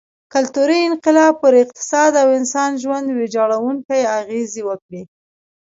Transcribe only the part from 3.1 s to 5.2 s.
ویجاړوونکې اغېزې وکړې.